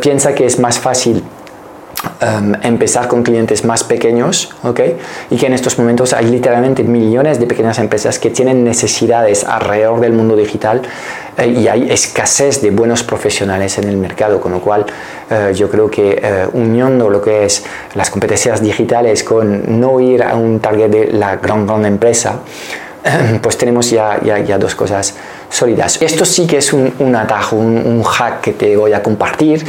piensa 0.00 0.34
que 0.34 0.46
es 0.46 0.58
más 0.58 0.78
fácil 0.78 1.22
Em, 2.22 2.52
empezar 2.62 3.08
con 3.08 3.22
clientes 3.22 3.64
más 3.64 3.82
pequeños, 3.82 4.50
¿ok? 4.62 4.80
Y 5.30 5.36
que 5.38 5.46
en 5.46 5.54
estos 5.54 5.78
momentos 5.78 6.12
hay 6.12 6.26
literalmente 6.26 6.82
millones 6.82 7.40
de 7.40 7.46
pequeñas 7.46 7.78
empresas 7.78 8.18
que 8.18 8.28
tienen 8.28 8.62
necesidades 8.62 9.42
alrededor 9.42 10.00
del 10.00 10.12
mundo 10.12 10.36
digital 10.36 10.82
eh, 11.38 11.46
y 11.46 11.66
hay 11.66 11.90
escasez 11.90 12.60
de 12.60 12.72
buenos 12.72 13.02
profesionales 13.04 13.78
en 13.78 13.88
el 13.88 13.96
mercado, 13.96 14.38
con 14.38 14.52
lo 14.52 14.60
cual 14.60 14.84
eh, 15.30 15.52
yo 15.54 15.70
creo 15.70 15.90
que 15.90 16.20
eh, 16.22 16.46
uniendo 16.52 17.08
lo 17.08 17.22
que 17.22 17.46
es 17.46 17.64
las 17.94 18.10
competencias 18.10 18.60
digitales 18.60 19.24
con 19.24 19.80
no 19.80 19.98
ir 19.98 20.22
a 20.22 20.36
un 20.36 20.60
target 20.60 20.90
de 20.90 21.06
la 21.12 21.36
gran, 21.36 21.66
gran 21.66 21.86
empresa, 21.86 22.40
pues 23.40 23.56
tenemos 23.56 23.88
ya, 23.88 24.20
ya, 24.22 24.40
ya, 24.40 24.58
dos 24.58 24.74
cosas 24.74 25.14
sólidas. 25.48 26.02
Esto 26.02 26.26
sí 26.26 26.46
que 26.46 26.58
es 26.58 26.70
un, 26.74 26.92
un 26.98 27.16
atajo, 27.16 27.56
un, 27.56 27.78
un 27.78 28.02
hack 28.02 28.42
que 28.42 28.52
te 28.52 28.76
voy 28.76 28.92
a 28.92 29.02
compartir 29.02 29.64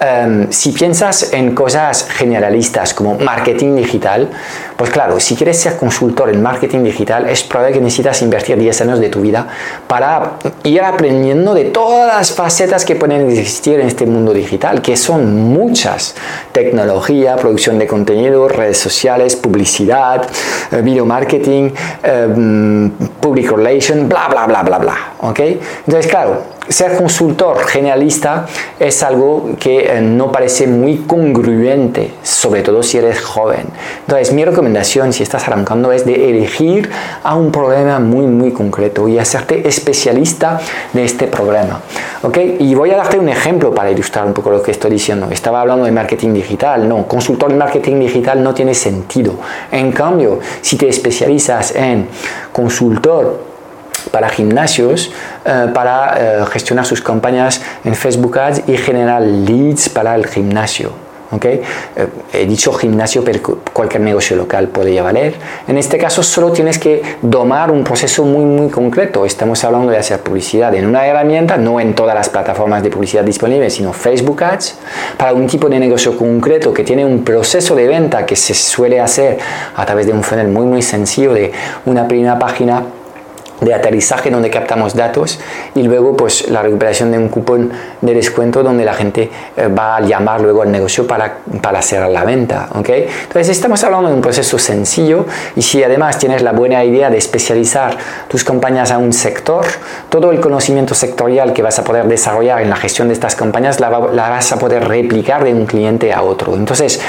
Em, 0.00 0.46
si 0.52 0.70
piensas 0.70 1.32
en 1.32 1.56
cosas 1.56 2.06
generalistas 2.08 2.94
como 2.94 3.18
marketing 3.18 3.74
digital, 3.74 4.30
pues 4.76 4.90
claro, 4.90 5.18
si 5.18 5.34
quieres 5.34 5.58
ser 5.58 5.76
consultor 5.76 6.30
en 6.30 6.40
marketing 6.40 6.84
digital, 6.84 7.28
es 7.28 7.42
probable 7.42 7.74
que 7.74 7.80
necesitas 7.80 8.22
invertir 8.22 8.56
10 8.56 8.80
años 8.82 9.00
de 9.00 9.08
tu 9.08 9.20
vida 9.20 9.48
para 9.88 10.34
ir 10.62 10.82
aprendiendo 10.82 11.52
de 11.52 11.64
todas 11.64 12.14
las 12.14 12.30
facetas 12.30 12.84
que 12.84 12.94
pueden 12.94 13.28
existir 13.28 13.80
en 13.80 13.88
este 13.88 14.06
mundo 14.06 14.32
digital, 14.32 14.80
que 14.80 14.96
son 14.96 15.34
muchas. 15.34 16.14
Tecnología, 16.52 17.34
producción 17.34 17.76
de 17.80 17.88
contenido, 17.88 18.46
redes 18.46 18.78
sociales, 18.78 19.34
publicidad, 19.34 20.28
eh, 20.70 20.80
video 20.80 21.06
marketing, 21.06 21.70
em, 22.04 22.90
public 23.20 23.50
relation, 23.50 24.08
bla, 24.08 24.28
bla, 24.28 24.46
bla, 24.46 24.62
bla, 24.62 24.78
bla. 24.78 24.96
¿ok? 25.22 25.40
Entonces, 25.86 26.06
claro, 26.06 26.57
ser 26.68 26.96
consultor 26.96 27.66
generalista 27.66 28.46
es 28.78 29.02
algo 29.02 29.50
que 29.58 29.98
eh, 29.98 30.00
no 30.00 30.30
parece 30.30 30.66
muy 30.66 30.98
congruente, 30.98 32.12
sobre 32.22 32.62
todo 32.62 32.82
si 32.82 32.98
eres 32.98 33.20
joven. 33.20 33.66
Entonces, 34.00 34.32
mi 34.32 34.44
recomendación 34.44 35.12
si 35.12 35.22
estás 35.22 35.46
arrancando 35.48 35.92
es 35.92 36.04
de 36.04 36.30
elegir 36.30 36.90
a 37.22 37.34
un 37.34 37.50
problema 37.50 37.98
muy, 37.98 38.26
muy 38.26 38.52
concreto 38.52 39.08
y 39.08 39.18
hacerte 39.18 39.66
especialista 39.66 40.60
de 40.92 41.04
este 41.04 41.26
problema. 41.26 41.80
¿ok? 42.22 42.38
Y 42.58 42.74
voy 42.74 42.90
a 42.90 42.96
darte 42.96 43.18
un 43.18 43.28
ejemplo 43.28 43.74
para 43.74 43.90
ilustrar 43.90 44.26
un 44.26 44.32
poco 44.32 44.50
lo 44.50 44.62
que 44.62 44.70
estoy 44.70 44.90
diciendo. 44.90 45.28
Estaba 45.30 45.60
hablando 45.60 45.84
de 45.84 45.92
marketing 45.92 46.34
digital. 46.34 46.88
No, 46.88 47.06
consultor 47.06 47.50
en 47.50 47.58
marketing 47.58 48.00
digital 48.00 48.42
no 48.42 48.54
tiene 48.54 48.74
sentido. 48.74 49.34
En 49.70 49.92
cambio, 49.92 50.40
si 50.60 50.76
te 50.76 50.88
especializas 50.88 51.74
en 51.74 52.08
consultor 52.52 53.57
para 54.10 54.28
gimnasios 54.28 55.10
eh, 55.44 55.66
para 55.72 56.42
eh, 56.42 56.46
gestionar 56.50 56.84
sus 56.84 57.00
campañas 57.00 57.60
en 57.84 57.94
Facebook 57.94 58.38
Ads 58.38 58.62
y 58.68 58.76
generar 58.76 59.22
leads 59.22 59.88
para 59.88 60.14
el 60.14 60.26
gimnasio. 60.26 61.08
¿okay? 61.30 61.60
Eh, 61.96 62.06
he 62.32 62.46
dicho 62.46 62.72
gimnasio, 62.72 63.22
pero 63.24 63.40
cualquier 63.72 64.02
negocio 64.02 64.36
local 64.36 64.68
podría 64.68 65.02
valer. 65.02 65.34
En 65.66 65.78
este 65.78 65.98
caso 65.98 66.22
solo 66.22 66.52
tienes 66.52 66.78
que 66.78 67.02
domar 67.22 67.70
un 67.70 67.84
proceso 67.84 68.24
muy, 68.24 68.44
muy 68.44 68.70
concreto. 68.70 69.24
Estamos 69.24 69.62
hablando 69.64 69.90
de 69.90 69.98
hacer 69.98 70.20
publicidad 70.20 70.74
en 70.74 70.86
una 70.86 71.06
herramienta, 71.06 71.56
no 71.56 71.80
en 71.80 71.94
todas 71.94 72.14
las 72.14 72.28
plataformas 72.28 72.82
de 72.82 72.90
publicidad 72.90 73.24
disponibles, 73.24 73.74
sino 73.74 73.92
Facebook 73.92 74.42
Ads, 74.42 74.78
para 75.16 75.32
un 75.32 75.46
tipo 75.46 75.68
de 75.68 75.78
negocio 75.78 76.16
concreto 76.16 76.72
que 76.72 76.84
tiene 76.84 77.04
un 77.04 77.24
proceso 77.24 77.74
de 77.74 77.86
venta 77.86 78.24
que 78.26 78.36
se 78.36 78.54
suele 78.54 79.00
hacer 79.00 79.38
a 79.76 79.86
través 79.86 80.06
de 80.06 80.12
un 80.12 80.22
funnel 80.22 80.48
muy, 80.48 80.66
muy 80.66 80.82
sencillo 80.82 81.32
de 81.32 81.52
una 81.86 82.06
primera 82.06 82.38
página 82.38 82.82
de 83.60 83.74
aterrizaje 83.74 84.30
donde 84.30 84.50
captamos 84.50 84.94
datos 84.94 85.38
y 85.74 85.82
luego 85.82 86.16
pues 86.16 86.48
la 86.50 86.62
recuperación 86.62 87.10
de 87.10 87.18
un 87.18 87.28
cupón 87.28 87.70
de 88.00 88.14
descuento 88.14 88.62
donde 88.62 88.84
la 88.84 88.94
gente 88.94 89.30
eh, 89.56 89.68
va 89.68 89.96
a 89.96 90.00
llamar 90.00 90.40
luego 90.40 90.62
al 90.62 90.70
negocio 90.70 91.06
para, 91.06 91.38
para 91.60 91.80
la 92.08 92.24
venta 92.24 92.68
¿ok? 92.74 92.88
entonces 92.88 93.48
estamos 93.48 93.82
hablando 93.82 94.08
de 94.08 94.14
un 94.14 94.20
proceso 94.20 94.58
sencillo 94.58 95.26
y 95.56 95.62
si 95.62 95.82
además 95.82 96.18
tienes 96.18 96.42
la 96.42 96.52
buena 96.52 96.84
idea 96.84 97.10
de 97.10 97.18
especializar 97.18 97.96
tus 98.28 98.44
campañas 98.44 98.90
a 98.90 98.98
un 98.98 99.12
sector 99.12 99.64
todo 100.08 100.30
el 100.30 100.40
conocimiento 100.40 100.94
sectorial 100.94 101.52
que 101.52 101.62
vas 101.62 101.78
a 101.78 101.84
poder 101.84 102.06
desarrollar 102.06 102.60
en 102.60 102.70
la 102.70 102.76
gestión 102.76 103.08
de 103.08 103.14
estas 103.14 103.34
campañas 103.34 103.80
la, 103.80 103.90
la 103.90 104.28
vas 104.28 104.52
a 104.52 104.58
poder 104.58 104.86
replicar 104.86 105.44
de 105.44 105.54
un 105.54 105.66
cliente 105.66 106.12
a 106.12 106.22
otro 106.22 106.54
entonces 106.54 107.00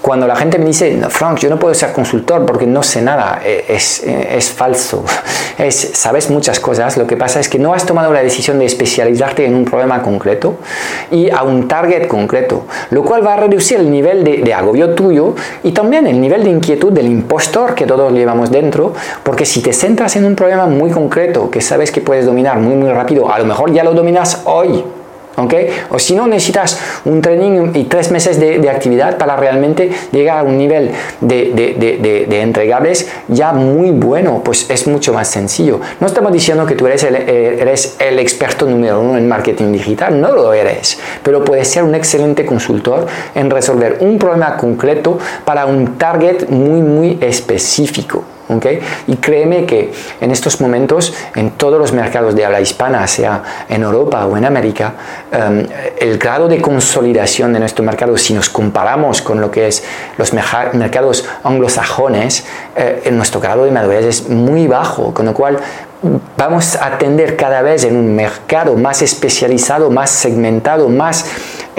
cuando 0.00 0.26
la 0.26 0.36
gente 0.36 0.58
me 0.58 0.66
dice, 0.66 0.98
Frank, 1.08 1.38
yo 1.38 1.50
no 1.50 1.58
puedo 1.58 1.74
ser 1.74 1.92
consultor 1.92 2.46
porque 2.46 2.66
no 2.66 2.82
sé 2.82 3.02
nada, 3.02 3.40
e, 3.44 3.64
es, 3.68 4.02
es, 4.04 4.50
falso. 4.50 5.04
Es, 5.58 5.74
sabes 5.94 6.30
muchas 6.30 6.60
cosas, 6.60 6.96
lo 6.96 7.04
que 7.04 7.16
pasa 7.16 7.40
es 7.40 7.48
que 7.48 7.58
no 7.58 7.74
has 7.74 7.84
tomado 7.84 8.12
la 8.12 8.22
decisión 8.22 8.60
de 8.60 8.64
especializarte 8.64 9.44
en 9.44 9.56
un 9.56 9.64
problema 9.64 10.00
concreto 10.02 10.54
y 11.10 11.30
a 11.30 11.42
un 11.42 11.66
target 11.66 12.06
concreto, 12.06 12.64
lo 12.90 13.02
cual 13.02 13.26
va 13.26 13.34
a 13.34 13.38
reducir 13.38 13.80
el 13.80 13.90
nivel 13.90 14.22
de, 14.22 14.36
de 14.36 14.54
agobio 14.54 14.94
tuyo 14.94 15.34
y 15.64 15.72
también 15.72 16.06
el 16.06 16.20
nivel 16.20 16.44
de 16.44 16.50
inquietud 16.50 16.92
del 16.92 17.06
impostor 17.06 17.74
que 17.74 17.86
todos 17.86 18.12
llevamos 18.12 18.52
dentro, 18.52 18.92
porque 19.24 19.44
si 19.44 19.60
te 19.60 19.72
centras 19.72 20.14
en 20.14 20.26
un 20.26 20.36
problema 20.36 20.66
muy 20.66 20.90
concreto 20.90 21.50
que 21.50 21.60
sabes 21.60 21.90
que 21.90 22.02
puedes 22.02 22.24
dominar 22.24 22.58
muy 22.60 22.76
muy 22.76 22.90
rápido, 22.90 23.28
a 23.32 23.40
lo 23.40 23.44
mejor 23.44 23.72
ya 23.72 23.82
lo 23.82 23.94
dominas 23.94 24.42
hoy, 24.44 24.84
o 25.90 25.98
si 25.98 26.14
no, 26.14 26.26
necesitas 26.26 26.78
un 27.04 27.20
training 27.22 27.70
y 27.74 27.84
tres 27.84 28.10
meses 28.10 28.40
de, 28.40 28.68
actividad 28.68 29.16
para 29.16 29.36
realmente 29.36 29.90
llegar 30.12 30.40
a 30.40 30.42
un 30.42 30.58
nivel 30.58 30.90
de, 31.20 32.40
entregables 32.42 33.08
ya 33.28 33.52
muy 33.52 33.90
bueno, 33.90 34.42
pues 34.44 34.68
es 34.68 34.86
mucho 34.86 35.12
más 35.12 35.28
sencillo. 35.28 35.80
No 36.00 36.06
estamos 36.06 36.32
diciendo 36.32 36.66
que 36.66 36.74
tú 36.74 36.86
eres 36.86 37.04
el, 37.04 37.16
eh, 37.16 37.58
eres 37.60 37.96
el 37.98 38.18
experto 38.18 38.66
número 38.66 39.00
uno 39.00 39.16
en 39.16 39.28
marketing 39.28 39.72
digital, 39.72 40.20
no 40.20 40.32
lo 40.32 40.52
eres, 40.52 40.98
pero 41.22 41.44
puedes 41.44 41.68
ser 41.68 41.84
un 41.84 41.94
excelente 41.94 42.44
consultor 42.44 43.06
en 43.34 43.50
resolver 43.50 43.98
un 44.00 44.18
problema 44.18 44.56
concreto 44.56 45.18
para 45.44 45.66
un 45.66 45.96
target 45.96 46.48
muy, 46.48 46.82
muy 46.82 47.18
específico. 47.20 48.37
¿Okay? 48.48 48.80
Y 49.06 49.16
créeme 49.16 49.64
que 49.64 49.92
en 50.20 50.30
estos 50.30 50.60
momentos, 50.60 51.14
en 51.34 51.52
todos 51.52 51.78
los 51.78 51.92
mercados 51.92 52.34
de 52.34 52.44
habla 52.44 52.60
hispana, 52.60 53.06
sea 53.06 53.42
en 53.68 53.82
Europa 53.82 54.26
o 54.26 54.36
en 54.36 54.44
América, 54.44 54.94
em, 55.30 55.66
el 55.98 56.18
grado 56.18 56.48
de 56.48 56.60
consolidación 56.60 57.52
de 57.52 57.60
nuestro 57.60 57.84
mercado, 57.84 58.16
si 58.16 58.34
nos 58.34 58.48
comparamos 58.48 59.22
con 59.22 59.40
lo 59.40 59.50
que 59.50 59.68
es 59.68 59.84
los 60.16 60.32
mercados 60.32 61.24
anglosajones, 61.44 62.44
eh, 62.76 63.02
en 63.04 63.16
nuestro 63.16 63.40
grado 63.40 63.64
de 63.64 63.70
madurez 63.70 64.04
es 64.04 64.28
muy 64.28 64.66
bajo, 64.66 65.12
con 65.12 65.26
lo 65.26 65.34
cual 65.34 65.58
vamos 66.36 66.76
a 66.76 66.86
atender 66.86 67.36
cada 67.36 67.62
vez 67.62 67.84
en 67.84 67.96
un 67.96 68.14
mercado 68.14 68.76
más 68.76 69.02
especializado, 69.02 69.90
más 69.90 70.10
segmentado, 70.10 70.88
más 70.88 71.26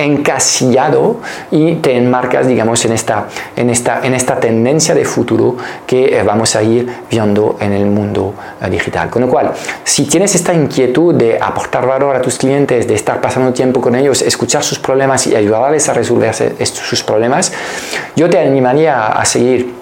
encasillado 0.03 1.17
y 1.51 1.75
te 1.75 1.97
enmarcas, 1.97 2.47
digamos, 2.47 2.83
en 2.85 2.93
esta, 2.93 3.27
en 3.55 3.69
esta, 3.69 4.01
en 4.05 4.13
esta 4.13 4.39
tendencia 4.39 4.95
de 4.95 5.05
futuro 5.05 5.57
que 5.85 6.17
eh, 6.17 6.23
vamos 6.23 6.55
a 6.55 6.63
ir 6.63 6.89
viendo 7.09 7.57
en 7.59 7.73
el 7.73 7.85
mundo 7.85 8.33
eh, 8.61 8.69
digital. 8.69 9.09
Con 9.09 9.23
lo 9.23 9.29
cual, 9.29 9.51
si 9.83 10.05
tienes 10.05 10.35
esta 10.35 10.53
inquietud 10.53 11.15
de 11.15 11.37
aportar 11.41 11.85
valor 11.85 12.15
a 12.15 12.21
tus 12.21 12.37
clientes, 12.37 12.87
de 12.87 12.95
estar 12.95 13.21
pasando 13.21 13.53
tiempo 13.53 13.81
con 13.81 13.95
ellos, 13.95 14.21
escuchar 14.21 14.63
sus 14.63 14.79
problemas 14.79 15.27
y 15.27 15.35
ayudarles 15.35 15.89
a 15.89 15.93
resolver 15.93 16.33
sus 16.65 17.03
problemas, 17.03 17.51
yo 18.15 18.29
te 18.29 18.39
animaría 18.39 19.07
a 19.07 19.25
seguir 19.25 19.78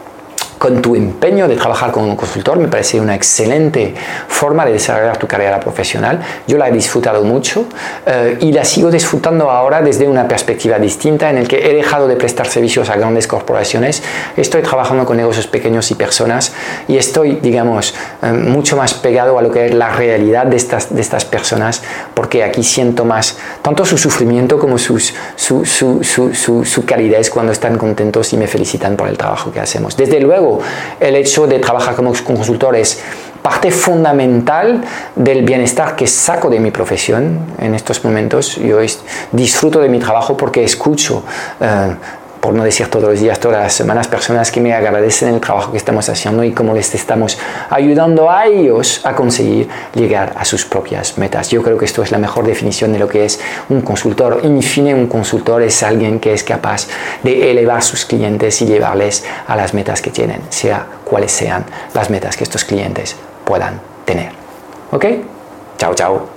con 0.57 0.81
tu 0.81 0.95
empeño 0.95 1.47
de 1.47 1.55
trabajar 1.55 1.91
como 1.91 2.15
consultor, 2.15 2.57
me 2.57 2.67
parece 2.67 2.99
una 2.99 3.15
excelente 3.15 3.93
forma 4.27 4.65
de 4.65 4.73
desarrollar 4.73 5.17
tu 5.17 5.27
carrera 5.27 5.59
profesional. 5.59 6.19
Yo 6.47 6.57
la 6.57 6.69
he 6.69 6.71
disfrutado 6.71 7.23
mucho 7.23 7.65
eh, 8.05 8.37
y 8.41 8.51
la 8.51 8.65
sigo 8.65 8.89
disfrutando 8.89 9.49
ahora 9.51 9.81
desde 9.81 10.07
una 10.07 10.27
perspectiva 10.27 10.79
distinta 10.79 11.29
en 11.29 11.37
el 11.37 11.47
que 11.47 11.69
he 11.69 11.73
dejado 11.73 12.07
de 12.07 12.15
prestar 12.15 12.47
servicios 12.47 12.89
a 12.89 12.95
grandes 12.95 13.27
corporaciones, 13.27 14.03
estoy 14.35 14.61
trabajando 14.61 15.05
con 15.05 15.17
negocios 15.17 15.47
pequeños 15.47 15.91
y 15.91 15.95
personas 15.95 16.53
y 16.87 16.97
estoy, 16.97 17.35
digamos, 17.41 17.93
eh, 18.21 18.31
mucho 18.31 18.77
más 18.77 18.93
pegado 18.93 19.37
a 19.37 19.41
lo 19.41 19.51
que 19.51 19.67
es 19.67 19.73
la 19.73 19.89
realidad 19.89 20.45
de 20.47 20.57
estas, 20.57 20.93
de 20.93 21.01
estas 21.01 21.25
personas 21.25 21.83
porque 22.13 22.43
aquí 22.43 22.63
siento 22.63 23.05
más 23.05 23.37
tanto 23.61 23.85
su 23.85 23.97
sufrimiento 23.97 24.57
como 24.59 24.77
sus, 24.77 25.13
su, 25.35 25.65
su, 25.65 26.03
su, 26.03 26.65
su 26.65 26.85
calidez 26.85 27.29
cuando 27.29 27.51
están 27.51 27.77
contentos 27.77 28.33
y 28.33 28.37
me 28.37 28.47
felicitan 28.47 28.95
por 28.95 29.07
el 29.07 29.17
trabajo 29.17 29.51
que 29.51 29.59
hacemos. 29.59 29.95
Desde 29.95 30.19
luego, 30.19 30.46
el 30.99 31.15
hecho 31.15 31.47
de 31.47 31.59
trabajar 31.59 31.95
como 31.95 32.13
consultor 32.23 32.75
es 32.75 32.99
parte 33.41 33.71
fundamental 33.71 34.81
del 35.15 35.43
bienestar 35.43 35.95
que 35.95 36.05
saco 36.05 36.49
de 36.49 36.59
mi 36.59 36.71
profesión 36.71 37.39
en 37.59 37.75
estos 37.75 38.03
momentos. 38.03 38.57
Yo 38.57 38.79
disfruto 39.31 39.79
de 39.79 39.89
mi 39.89 39.99
trabajo 39.99 40.35
porque 40.35 40.63
escucho 40.63 41.23
eh, 41.61 41.95
por 42.47 42.55
no 42.55 42.63
decir 42.63 42.87
todos 42.87 43.09
los 43.09 43.19
días, 43.19 43.41
todas 43.41 43.61
las 43.61 43.73
semanas, 43.73 44.07
personas 44.07 44.53
que 44.53 44.61
me 44.61 44.73
agradecen 44.73 45.33
el 45.33 45.41
trabajo 45.41 45.73
que 45.73 45.77
estamos 45.77 46.07
haciendo 46.07 46.45
y 46.45 46.53
cómo 46.53 46.73
les 46.73 46.95
estamos 46.95 47.37
ayudando 47.69 48.31
a 48.31 48.45
ellos 48.45 49.01
a 49.03 49.13
conseguir 49.13 49.67
llegar 49.93 50.31
a 50.33 50.45
sus 50.45 50.63
propias 50.63 51.17
metas. 51.17 51.49
Yo 51.49 51.61
creo 51.61 51.77
que 51.77 51.83
esto 51.83 52.03
es 52.03 52.09
la 52.09 52.17
mejor 52.17 52.47
definición 52.47 52.93
de 52.93 52.99
lo 52.99 53.09
que 53.09 53.25
es 53.25 53.41
un 53.67 53.81
consultor. 53.81 54.39
En 54.43 54.61
fin, 54.61 54.93
un 54.93 55.07
consultor 55.07 55.61
es 55.61 55.83
alguien 55.83 56.21
que 56.21 56.31
es 56.31 56.45
capaz 56.45 56.87
de 57.21 57.51
elevar 57.51 57.83
sus 57.83 58.05
clientes 58.05 58.61
y 58.61 58.65
llevarles 58.65 59.25
a 59.45 59.57
las 59.57 59.73
metas 59.73 60.01
que 60.01 60.11
tienen, 60.11 60.39
sea 60.47 60.87
cuales 61.03 61.33
sean 61.33 61.65
las 61.93 62.09
metas 62.09 62.37
que 62.37 62.45
estos 62.45 62.63
clientes 62.63 63.17
puedan 63.43 63.81
tener. 64.05 64.31
¿Ok? 64.91 65.05
Chao, 65.77 65.93
chao. 65.93 66.36